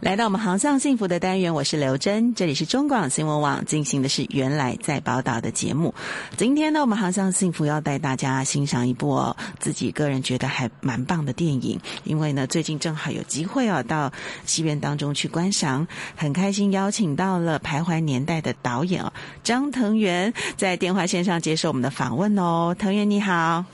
[0.00, 5.94] 来到我们航向幸福的单元，我是刘真，这里是中广新闻网进行的是原来在宝岛的节目。
[6.38, 14.10] 今天呢，我们航向幸福要带大家欣赏一部，自己个人觉得还蛮棒的电影，因为呢，最近正好有机会哦，到
[14.46, 15.86] 戏院当中去观赏，
[16.16, 19.12] 很开心邀请到了《徘徊年代》的导演哦，
[19.44, 23.66] 张腾元在电话线上接受我们的访问哦，腾元你好。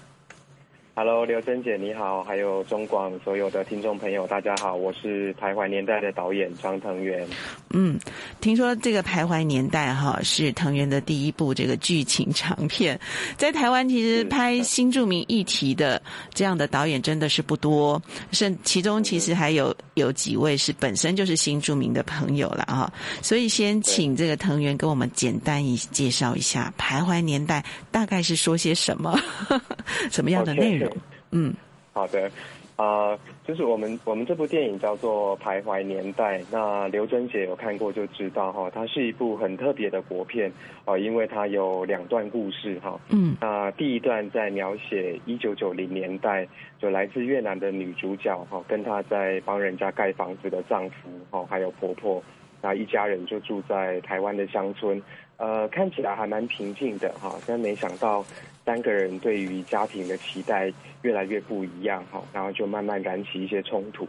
[0.99, 7.29] Hello，刘真姐你好，还有中广所有的听众朋友，大家好，我是《徘徊年代》的导演张腾元。
[7.75, 7.99] 嗯，
[8.41, 12.99] 听说这个《徘徊年代》哈是腾元的第一部这个剧情长片，
[13.37, 16.01] 在台湾其实拍新著名议题的
[16.33, 18.01] 这样的导演真的是不多，
[18.33, 27.61] 甚其中其实还有有几位是本身就是新著名的朋友了哈，所以先请这个腾元跟我们简单一介绍一下《徘徊年代》
[27.91, 29.21] 大概是说些什么，
[30.11, 30.86] 什么样的内容。
[31.31, 31.53] 嗯，
[31.93, 32.31] 好的，
[32.77, 40.51] 啊、呃，就是我们我们这部电影叫做《徘徊年代》，那刘真姐有看过就知道哈，它是一部很特别的国片
[40.85, 46.47] 啊、呃，因为它有两段故事哈，嗯，那第一段在描写一九九零年代，
[46.79, 52.23] 就来自越南的女主角哈，跟她在帮人家盖房子的丈夫哈，还有婆婆，
[52.61, 55.03] 那一家人就住在台湾的乡村，
[55.37, 58.25] 呃，看起来还蛮平静的哈，但没想到。
[58.67, 64.05] 三个人对于家庭的期待越来越不一样哈，然后就慢慢燃起一些冲突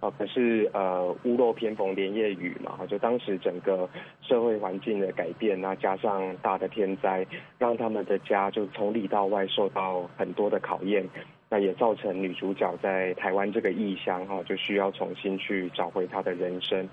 [0.00, 0.10] 啊。
[0.16, 3.86] 可是呃，屋漏偏逢连夜雨嘛，就当时整个
[4.22, 7.26] 社会环境的改变，那加上大的天灾，
[7.58, 11.06] 让他们的家就从里到外受到很多的考验。
[11.50, 16.88] 那也造成女主角在台湾这个异乡哈，就需要重新去找回她的人生。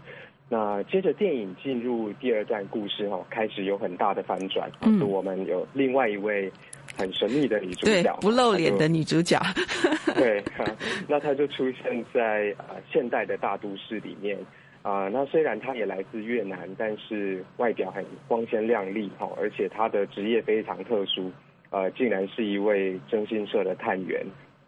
[0.47, 6.51] 那接着电影进入第二段故事哈，开始有很大的反转，嗯，我们有另外一位。
[6.97, 9.38] 很神秘的女主角，不露脸的女主角。
[10.16, 10.41] 对，
[11.09, 14.38] 那她就出现在呃现代的大都市里面
[14.81, 15.09] 啊、呃。
[15.09, 21.29] 那虽然她也来自越南，但是外表很光鲜亮丽哈，而且她的职业非常特殊，
[21.69, 24.25] 呃，竟然是一位征信社的探员。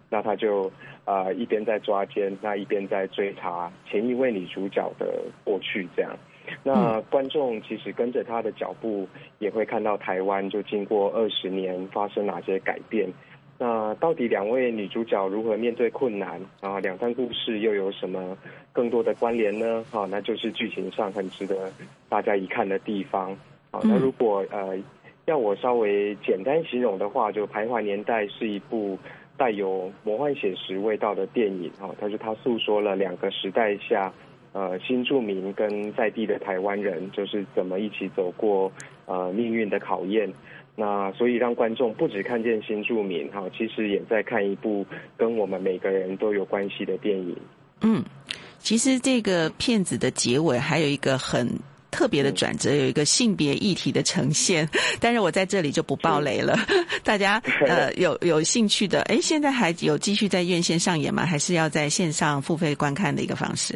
[0.09, 0.71] 那他就
[1.05, 6.11] 呃一边在抓奸，那一边在追查前一位女主角的过去，这样。
[6.63, 9.05] 那观众其实跟着他的脚步，
[9.39, 13.09] 也会看到台湾就经过二十年发生哪些改变。
[13.59, 16.79] 那到底两位女主角如何面对困难啊？
[16.79, 18.37] 两段故事又有什么
[18.71, 19.83] 更多的关联呢？
[19.91, 21.69] 啊，那就是剧情上很值得
[22.07, 23.31] 大家一看的地方。
[23.71, 24.77] 啊，那如果呃
[25.25, 28.97] 要我稍微简单形容的话，就《徘徊年代》是一部
[29.37, 31.71] 带有魔幻写实味道的电影。
[31.79, 34.11] 哈，它是它诉说了两个时代下。
[34.53, 38.71] 呃，新住民跟在地的台湾人，就是怎么一起走过
[39.05, 40.33] 呃命运的考验。
[40.75, 44.83] 那所以让观众不只看见新住民哈，其实也在看一部
[45.15, 47.37] 跟我们每个人都有关系的电影。
[47.81, 48.03] 嗯，
[48.57, 51.47] 其实这个片子的结尾还有一个很
[51.89, 54.67] 特别的转折，有一个性别议题的呈现。
[54.99, 56.57] 但是我在这里就不爆雷了，
[57.03, 61.25] 大家呃有有兴趣的，哎，现在还有继续在院线上演吗？
[61.25, 63.73] 还是要在线上付费观看的一个方式？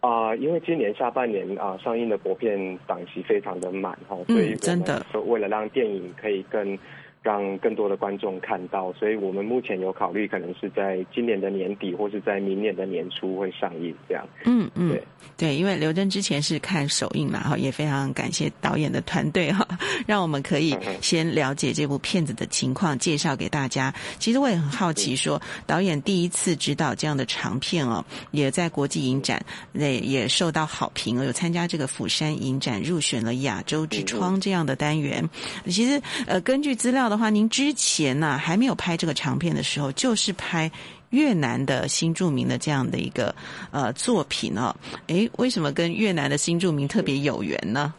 [0.00, 6.78] 啊、呃，因为今年下半年啊、呃、上映的国片档期非常的满哈，所以真的为了让电影可以更。
[7.22, 14.26] 让更多的观众看到，所以我们目前有考虑，可能是在今年的年底，或是在明年的年初会上映这样。
[14.46, 15.04] 嗯嗯，对
[15.36, 19.68] 对，因为刘真之前是看首映嘛，哈，也非常感谢导演的团队哈，
[20.06, 23.94] 让我们可以先了解这部片子的情况，介绍给大家。
[24.18, 35.28] 其实我也很好奇说，说导演第一次执导这样的长片哦，也在国际影展那也受到好评，有参加这个釜山影展，入选了亚洲之窗这样的单元。
[35.66, 37.09] 其实呃，根据资料。
[37.10, 40.70] 的话，您之前呢、啊、还没有拍这个长片的时候，就是拍
[41.10, 43.34] 越南的新著名的这样的一个
[43.72, 44.74] 呃作品哦。
[45.08, 47.92] 哎，为什么跟越南的新著名特别有缘呢？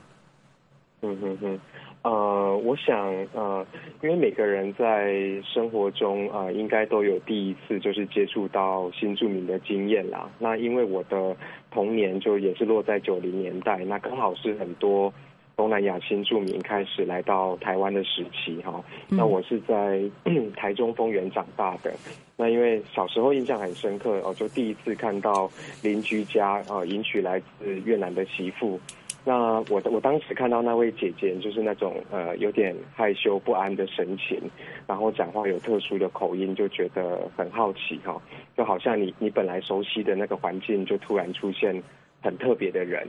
[1.02, 1.60] 嗯哼哼，
[2.04, 2.96] 呃，我想
[3.34, 3.66] 呃，
[4.02, 10.30] 因为每个人在生活中啊、呃，应该都有第一次就是接触到新著名的经验啦。
[10.40, 11.36] 那因为我的
[11.70, 15.14] 童年就也是落在九零年代，那刚好是很多。
[15.62, 20.02] 东南亚新住民开始来到台湾的时期，哈，那我是在
[20.58, 21.94] 台中丰原长大的。
[22.36, 25.48] 那因为小时候印象很深刻，哦，就第一次看到
[25.84, 28.80] 邻居家啊迎娶来自越南的媳妇。
[29.24, 34.42] 那我我当时看到那位姐姐，就是那种呃有点害羞不安的神情，
[34.88, 38.20] 然后讲话有特殊的口音，就觉得很好奇，哈，
[38.58, 41.80] 就好像你你本来熟悉的那个环境，就突然出现
[42.20, 43.08] 很特别的人。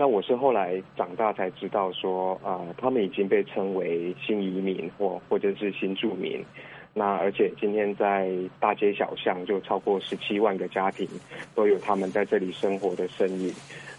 [0.00, 6.40] 那我是后来长大才知道说，啊、他们已经被称为新移民或或者是新住民。
[6.94, 8.30] 那而且今天在
[8.60, 11.06] 大街小巷就超过十七万个家庭
[11.54, 13.52] 都有他们在这里生活的身影。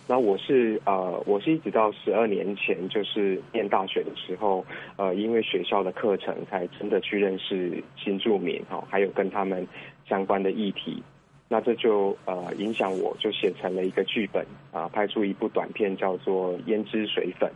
[0.07, 9.68] 那我是呃，我是一直到十二年前，就是念大学的时候，呃，因为学校的课程才真的去认识新住民哈，还有跟他们
[10.07, 11.04] 相关的议题。
[11.50, 17.50] 那这就呃影响我，就写成了一个剧本啊，拍出一部短片叫做《胭脂水粉》。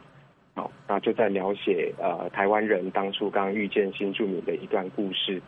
[0.53, 5.41] 好，那就在描写呃台湾人当初刚遇见新住民的一段故事。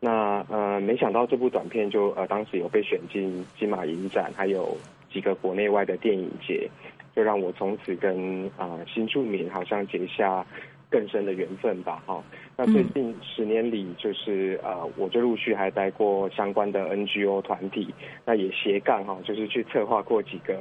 [0.00, 4.76] 那呃，没想到这部短片就呃当时有被选进金马影展，还有。
[5.12, 6.70] 几个国内外的电影节，
[7.16, 10.46] 就让我从此跟啊、呃、新住民好像结下
[10.90, 12.02] 更深的缘分吧。
[12.04, 12.22] 哈，
[12.56, 17.94] 那最近十年里，就是呃，我就陆续还待过相关的 NGO 团体，
[18.24, 20.54] 那也斜杠哈，就是去策划过几个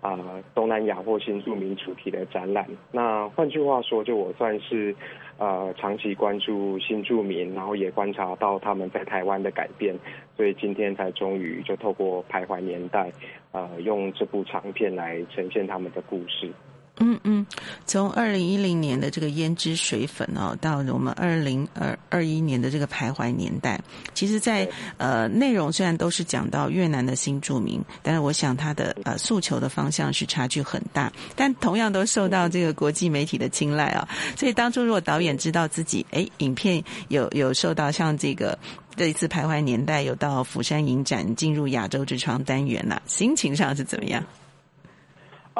[0.00, 2.66] 啊、呃、东南亚或新住民主题的展览。
[2.92, 4.94] 那换句话说，就我算是。
[5.40, 9.98] 呃，长期关注新住民，然后也观察到他们在台湾的改变，
[10.36, 13.08] 所以今天才终于就透过《徘徊年代》，
[13.52, 16.50] 呃，用这部长片来呈现他们的故事。
[17.02, 17.46] 嗯嗯，
[17.86, 23.80] 从二零一零年的这个胭脂水粉哦，到我们二零二二一年的这个徘徊年代，
[24.12, 34.06] 其实在，在呃内容虽然都是讲到越南的新著名，但是我想他的呃诉求的方向是差距很大，但同样都受到这个国际媒体的青睐啊。
[34.36, 38.58] 所以当初如果导演知道自己哎影片有有受到像这个
[38.94, 44.22] 这一次徘徊年代有到釜山影展进入亚洲之窗单元呐、啊，心情上是怎么样？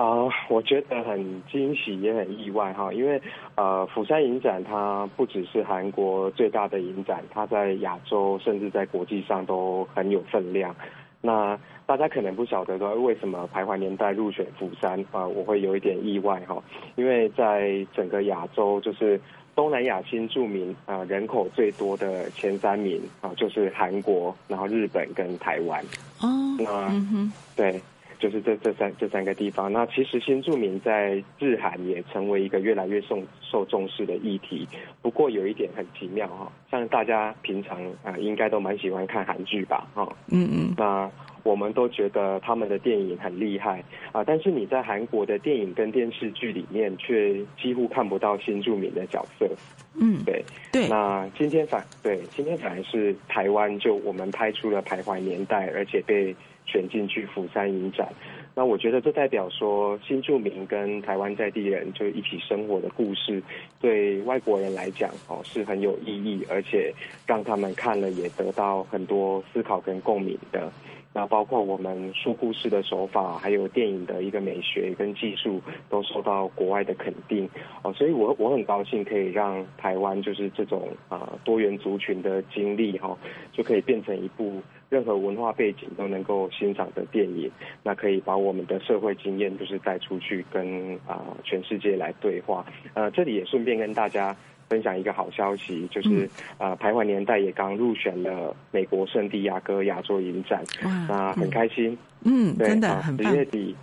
[0.01, 3.21] 啊、呃，我觉得很惊喜，也很意外哈，因为
[3.55, 10.75] 呃，釜山影展它不只是韩国最大的影展，它在亚洲甚至在国际上都很有分量。
[11.21, 16.63] 那大家可能不晓得说为什么《徘徊年代》入选釜山啊、呃，我会有一点意外哈，
[16.97, 19.21] 因为在整个亚洲，就是
[19.55, 25.85] 东南亚新著名啊、呃、人口最多的前三名啊、呃，就是韩国，然后日本跟台湾。
[26.23, 27.79] 哦，那嗯哼，对。
[28.21, 34.69] 就是这这三这三个地方，那其实新住民在日韩也成为一个越来越受受重视的议题。
[35.01, 41.11] 不过有一点很奇妙哈，像大家平常啊应该都蛮喜欢看韩剧吧哈，嗯嗯，那
[41.43, 43.83] 我们都觉得他们的电影很厉害
[44.13, 49.49] 啊，但是你在韩国的电影跟电视剧里面却几乎看不到新住民的角色。
[49.95, 50.87] 嗯，对对。
[50.89, 56.37] 那今天反对今天反而是台湾就我们拍出了《徘徊年代》，而且被。
[56.71, 58.07] 选进去釜山影展，
[58.55, 63.43] 那我觉得这代表说新住民跟台湾在地人就一起生活的故事，
[63.81, 66.95] 对外国人来讲哦是很有意义，而且
[67.27, 70.71] 让他们看了也得到很多思考跟共鸣的。
[71.13, 77.49] 那包括我们说故事的手法，还有电影的一个美学跟技术，都受到国外的肯定
[77.83, 77.93] 哦。
[77.93, 83.17] 所以我我很高兴可以让台湾就是这种啊多元族群的经历哈，
[83.53, 84.61] 就可以变成一部。
[84.91, 87.49] 任何文化背景都能够欣赏的电影，
[87.85, 92.67] 那可以把我们的社会经验就是带出去跟啊、全世界来对话。
[92.95, 94.37] 呃，这里也顺便跟大家
[94.71, 100.63] 分享一个好消息，就是呃、徘徊年代也刚入选了美国圣地亚哥亚洲影展，
[101.09, 101.99] 那很开心。
[102.23, 103.33] 嗯，对真的很棒。
[103.33, 103.75] 十月底，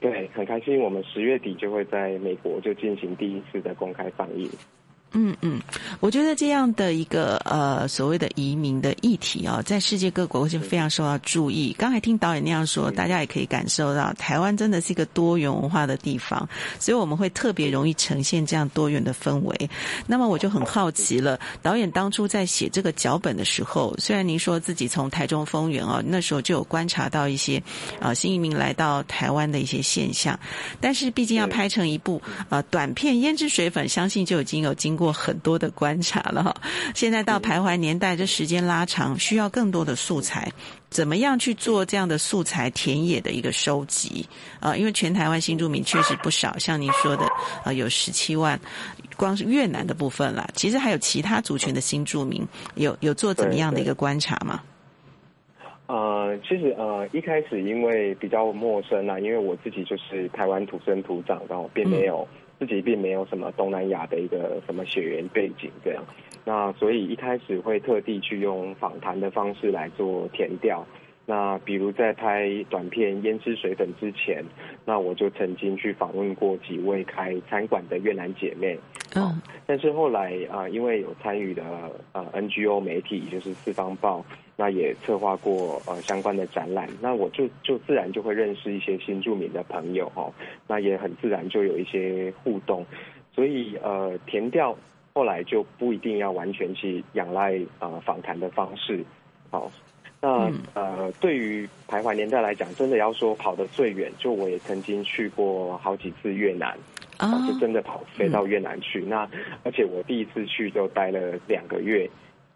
[0.00, 0.78] 对，很开心。
[0.78, 4.46] 我们十月底就会在美国就进行第一次的公开放映。
[5.12, 5.60] 嗯嗯，
[6.00, 11.74] 我觉得这样的一个呃所谓的移民的议题啊，在世界各国会是非常受到注意。
[11.78, 16.46] 刚才听导演那样说，大家也可以感受到台湾真的是一个多元文化的地方，
[16.78, 19.70] 所以我们会特别容易呈现这样多元的氛围。
[20.06, 27.62] 那么我就很好奇了，导演当初在写这个脚本的时候，虽然您说自己从台中丰原啊，那时候就有观察到一些
[27.98, 30.38] 啊新移民来到台湾的一些现象，
[30.80, 36.54] 但是毕竟要拍成一部呃短片《胭脂水粉》，相信就已经有经过很多的观察了哈，
[36.94, 40.50] 现在到徘徊年代，这时间拉长，需要更多的素材，
[40.90, 44.28] 怎么样去做这样的素材田野的一个收集
[44.58, 44.76] 啊？
[44.76, 47.24] 因为全台湾新住民确实不少，像您说的
[47.64, 48.60] 啊，有十七万，
[49.16, 54.60] 光是越南的部分啦，其实还有其他族群的新住民，有有做怎么样的一个观察吗？
[55.86, 62.28] 呃，其实呃一开始因为比较陌生啦，因为我自己就是台湾土生土长，然后并没有。
[62.30, 66.04] 嗯自己并没有什么东南亚的一个什么血缘背景这样，
[66.44, 70.84] 那所以一开始会特地去用访谈的方式来做填调。
[71.30, 74.42] 那比如在拍短片《胭脂水粉》之前，
[74.86, 78.78] 那我就曾经去访问过几位开餐馆的越南姐妹。
[79.14, 81.62] 嗯，但是后来啊、呃，因为有参与的
[82.12, 84.24] 呃 NGO 媒体，就是四方报。
[84.60, 90.32] 那也策划过呃相关的展览，那我就就自然就会认识一些新住民的朋友哦，
[90.66, 92.84] 那也很自然就有一些互动，
[93.32, 94.76] 所以呃填调
[95.12, 99.04] 后来就不一定要完全去仰赖呃访谈的方式。
[99.50, 99.70] 好，
[100.20, 106.76] 那呃对于徘徊年代来讲，真的要说跑得最远，就我也曾经去过好几次越南，
[107.18, 109.00] 啊、哦，是真的跑飞到越南去。
[109.02, 109.30] 嗯、那
[109.64, 112.08] 而且我第一次去就待了两个月，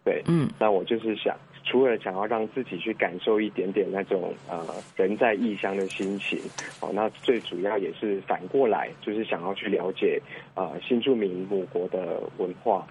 [0.03, 1.35] 对，嗯，那我就是想。
[1.65, 4.61] 除了想要让自己去感受一点点那种呃
[4.97, 6.37] 人在异乡的心情，
[6.81, 10.21] 哦，那最主要也是反过来，就是想要去了解
[10.55, 12.85] 呃新住民母国的文化，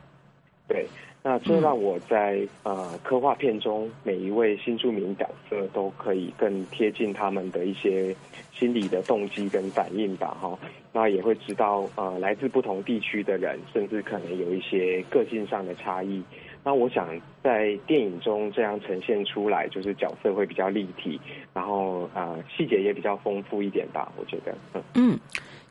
[0.69, 0.87] 对，
[1.23, 8.15] 那这让我在呃科幻片中每一位新住民角色都可以更贴近他们的一些
[8.53, 10.59] 心理的动机跟反应吧，哈，
[10.93, 16.23] 那也会知道呃来自不同地区的人，甚至可能有一些个性上的差异。
[16.65, 17.09] 那我想
[17.43, 21.21] 在电影中这样呈现出来，就是角色会比较立体，
[21.53, 24.57] 然后呃细节也比较丰富一点吧，我觉得。
[24.75, 25.19] 嗯，嗯，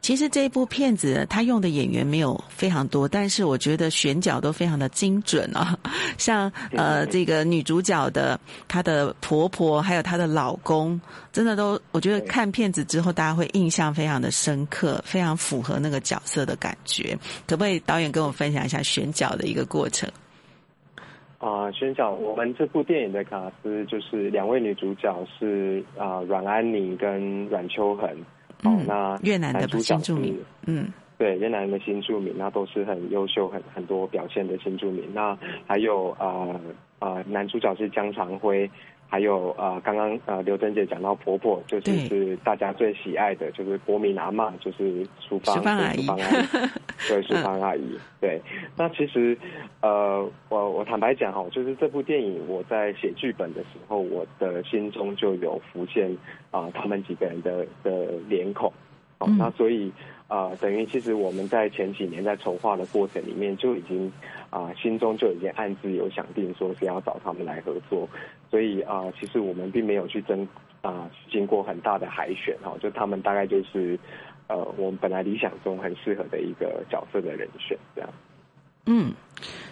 [0.02, 5.78] 其实这一部片子他用的演员没有非常多，但是我觉得选角都非常的精准啊。
[6.18, 11.00] 像呃这个女主角的她的婆婆，还有她的老公，
[11.32, 17.18] 真的都我觉得看片子之后，大家会印象非常的深刻，非常符合那个角色的感觉。
[17.48, 20.10] 可不可以导演跟我分享一下选角的一个过程？
[21.38, 28.10] 啊、呃，宣讲，我们这部电影的卡司就是两位女主角是啊、呃、阮安妮跟阮秋恒，
[28.64, 30.38] 嗯，哦、那越南的新住民，
[30.68, 30.88] 嗯，
[31.18, 35.04] 对，越南的新住民，那都是很优秀、很很多表现的新住民。
[35.14, 35.38] 那
[35.68, 36.60] 还有啊啊、
[37.00, 38.70] 呃呃，男主角是江长辉。
[39.12, 46.08] 还有呃，刚刚呃，刘真姐讲到婆婆，就是是大家最喜爱的，就是国民阿嬷，就是淑芳，淑芳阿姨，
[47.10, 48.00] 对，淑芳阿姨。
[48.22, 48.42] 对，
[48.78, 49.38] 那其实
[49.82, 56.10] 呃，我我坦白讲哈，就是这部电影我在写剧本的时候，我的心中就有浮现
[56.50, 58.72] 啊、呃，他们几个人的的脸孔。
[59.18, 64.10] 哦，那所以啊、呃，等于其实我们在前几年在筹划的过程里面就已经
[64.50, 68.08] 啊、心中就已经暗自有想定，说是要找他们来合作。
[68.50, 70.42] 所以啊、其实我们并没有去争
[70.82, 74.00] 啊、呃，经过很大的海选哈，就他们大概就是
[74.48, 78.10] 呃，我们本来理想中很适合的一个角色的人选这样。
[78.86, 79.12] 嗯，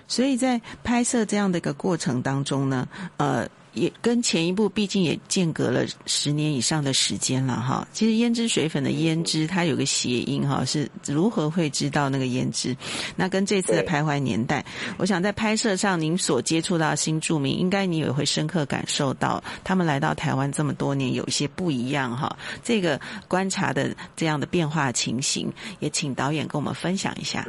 [0.07, 2.85] 所以在拍摄这样的一个过程当中呢，
[3.15, 3.47] 呃。
[3.79, 7.88] 也跟前一部毕竟也间隔了十年以上的时间了哈。
[7.93, 12.75] 其实胭脂水粉的胭脂，它有个谐音哈，是如何会知道那个胭脂？
[13.15, 14.63] 那跟这次的徘徊年代，
[14.98, 22.38] 我想在拍摄上，您所接触到的新住民，应该你也会深刻感受到，他们来到台湾这么多年，有一些不一样哈。
[22.63, 27.48] 这个观察的这样的变化情形，也请导演跟我们分享一下。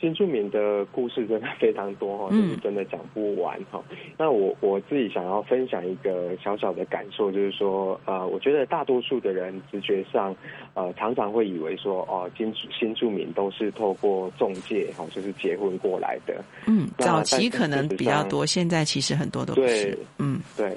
[0.00, 0.08] 嗯。
[0.08, 3.82] 新住民的故事真的非常多哈，就是真的讲不完哈。
[4.16, 10.34] 那我我自己想要分享一个小小的感受，就是说，呃，我觉得大多数的人直觉上，
[10.74, 16.42] 呃，常常会以为说，哦，新新住民都是透过中介哈，就是结婚过来的。
[16.66, 19.92] 嗯，早期可能比较多，现在其实很多都不是。
[19.92, 20.76] 对，嗯，对。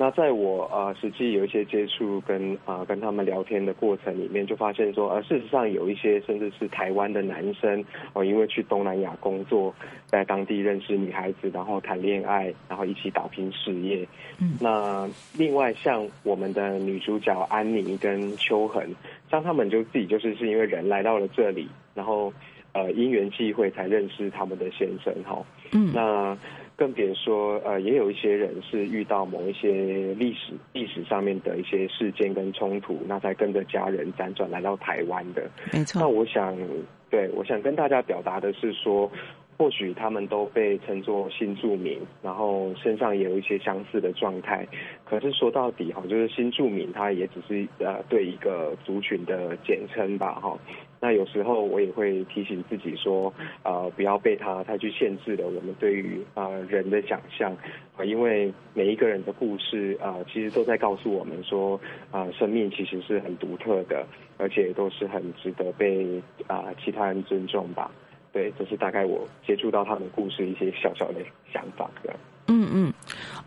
[0.00, 7.78] 那在我呃实际有一些接触跟啊、呃、跟他们聊天的过程里面，就发现说，呃事实上有一些甚至是台湾的男生
[8.14, 9.74] 哦、呃，因为去东南亚工作，
[10.06, 14.08] 在当地认识女孩子，然后谈恋爱，然后一起打拼事业。
[14.38, 18.82] 嗯，那另外像我们的女主角安妮跟秋恒，
[19.30, 22.32] 像他们就自己就是是因为人来到了这里，然后
[22.72, 25.44] 呃因缘际会才认识他们的先生哈。
[25.72, 26.34] 嗯，那。
[26.80, 35.42] 更别说，呃，也有一些人是遇到某一些历史历史上面的一些事件跟冲突，那才跟着家人辗转来到台湾的。
[35.74, 36.00] 没错。
[36.00, 36.56] 那我想，
[37.10, 39.12] 对，我想跟大家表达的是说，
[39.60, 44.66] 或许他们都被称作新住民，然后身上也有一些相似的状态。
[45.04, 50.58] 可是说到底，哈，就是新住民，他也只是呃对一个族群的简称吧，哈。
[50.98, 53.30] 那有时候我也会提醒自己说，
[53.62, 57.54] 呃，不要被他太去限制了我们对于呃人的想象，
[57.98, 61.78] 啊，因为每一个人的故事啊，其实都在告诉我们说，
[62.10, 64.06] 啊，呃，生命其实是很独特的，
[64.38, 67.90] 而且都是很值得被啊，其他人尊重吧。
[68.32, 71.20] 对，这是大概我接触到他的故事一些小小的
[71.52, 72.18] 想法这样。
[72.46, 72.94] 嗯嗯，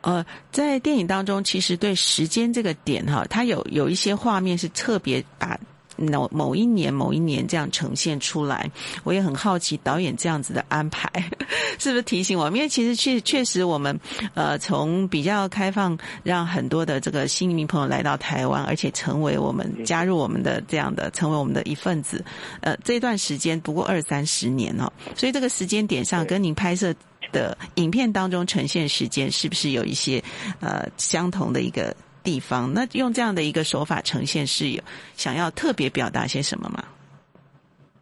[0.02, 5.60] 呃，在电影当中，其实对时间这个点哈，它有有一些画面是特别把。
[5.98, 8.70] 某某一年某一年这样呈现出来，
[9.04, 11.10] 我也很好奇导演这样子的安排
[11.80, 12.48] 是不是提醒我？
[12.50, 14.00] 因为其实确确实我们
[14.34, 22.24] 呃从比较开放，让很多的这个新移民朋友来到台湾，而且成为我们加入我们的这样的成为我们的一份子。
[22.62, 26.94] 呃，这段时间不过二三十年哦，所以这个时间点上跟您拍摄
[27.32, 30.24] 的影片当中呈现时间是不是有一些
[30.60, 31.96] 呃相同的一个？
[32.24, 34.82] 地方，那用这样的一个手法呈现，是有
[35.14, 36.84] 想要特别表达些什么吗？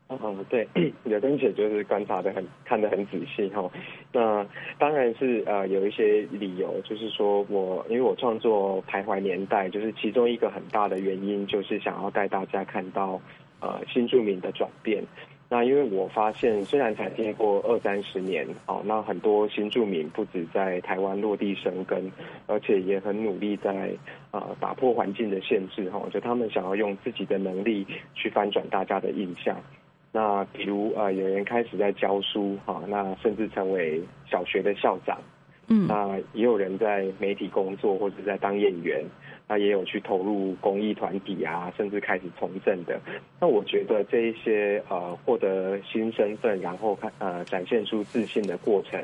[0.10, 0.68] 嗯，对，
[1.06, 3.72] 柳根姐就是观察的很，看得很仔细哈。
[4.12, 4.46] 那
[4.78, 13.22] 当然是呃有一些理由，就是说我因为我创作《徘徊年代》，就是其中一个很大的原因，就是想要带大家看到
[13.62, 15.02] 呃新住民的转变。
[15.54, 22.10] 那因为我发现，虽然才经过二三十年，哦，那很多新住民不止在台湾落地生根，
[22.48, 23.92] 而且也很努力在
[24.32, 29.58] 呃打破环境的限制，哈，就他们想要用自己的能力去翻转大家的印象。
[30.14, 35.20] 那比如呃，有人开始在教书哈，那甚至成为小学的校长，
[35.68, 39.04] 嗯，那也有人在媒体工作或者在当演员，
[39.52, 42.98] 那也有去投入公益团体啊，甚至开始从政的。
[43.38, 48.98] 那我觉得这一些呃获得新身份，然后看呃展现出自信的过程，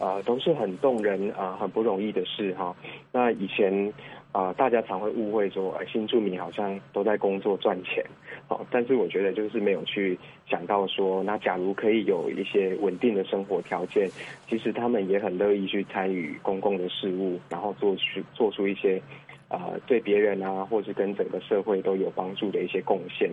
[0.00, 2.74] 呃都是很动人啊、很不容易的事哈。
[3.12, 3.92] 那以前。
[4.32, 8.04] 啊、大家常会误会说，呃，新住民好像都在工作赚钱，
[8.46, 14.10] 好、哦，但是我觉得就是没有去想到说，那假如可以有一些稳定的生活条件，
[14.46, 19.00] 其实他们也很乐意去参与公共的事务，然后做出做出一些。
[19.48, 23.30] 啊、呃，对别人啊，或是跟整个社会都有帮助的一些贡献，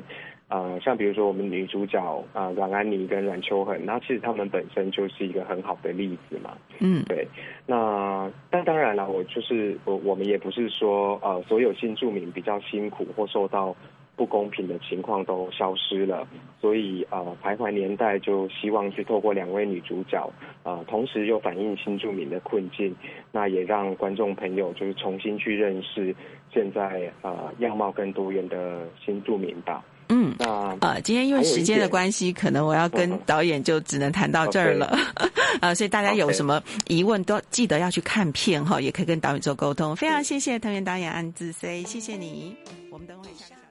[0.48, 2.00] 啊、呃，像比如说我们女主角
[2.34, 6.58] 啊、呃，阮安妮跟阮秋恒，那其实他们本身就是一个很好的例子嘛。
[6.80, 7.28] 嗯，对。
[7.66, 13.76] 那但当然了，我就是我我们也不是说呃，所有新住民比较辛苦或受到。
[14.16, 16.28] 不公平的情况都消失了，
[16.62, 20.32] 所以呃，徘徊年代就希望去透过两位女主角，
[20.64, 22.96] 呃，同时又反映新住民的困境，
[23.32, 26.16] 那也让观众朋友就是重新去认识
[26.54, 29.84] 现在呃样貌更多元的新住民吧。
[30.10, 34.96] 嗯，那呃，今天因为时间的关系，可能我要跟导演就只能谈到这儿了。
[35.60, 39.96] 啊、 所以大家有什么疑问都记得要去看片哈，也可以跟导演做沟通。
[39.96, 42.56] 非常谢谢藤原导演安志 C，谢谢你。
[42.92, 43.63] 我们等会下。